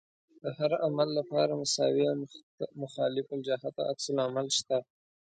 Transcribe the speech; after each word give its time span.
د 0.43 0.45
هر 0.57 0.71
عمل 0.85 1.09
لپاره 1.19 1.59
مساوي 1.61 2.05
او 2.11 2.17
مخالف 2.83 3.27
الجهت 3.37 3.75
عکس 3.89 4.05
العمل 4.13 4.47
شته. 4.57 4.77